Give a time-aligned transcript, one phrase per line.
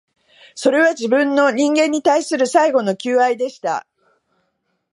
[0.55, 3.85] それは、自分の、人間に対する最後の求愛でした